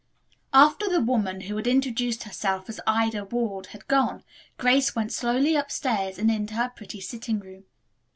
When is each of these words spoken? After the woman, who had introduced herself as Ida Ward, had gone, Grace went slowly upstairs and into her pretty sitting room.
After 0.55 0.89
the 0.89 0.99
woman, 0.99 1.41
who 1.41 1.55
had 1.57 1.67
introduced 1.67 2.23
herself 2.23 2.67
as 2.69 2.81
Ida 2.87 3.23
Ward, 3.25 3.67
had 3.67 3.87
gone, 3.87 4.23
Grace 4.57 4.95
went 4.95 5.13
slowly 5.13 5.55
upstairs 5.55 6.17
and 6.17 6.31
into 6.31 6.55
her 6.55 6.69
pretty 6.75 6.99
sitting 6.99 7.39
room. 7.39 7.65